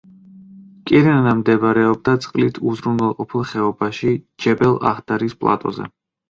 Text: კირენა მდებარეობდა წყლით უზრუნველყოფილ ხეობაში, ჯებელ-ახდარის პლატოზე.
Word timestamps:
კირენა 0.91 1.33
მდებარეობდა 1.41 2.15
წყლით 2.23 2.57
უზრუნველყოფილ 2.71 3.45
ხეობაში, 3.51 4.15
ჯებელ-ახდარის 4.47 5.39
პლატოზე. 5.45 5.89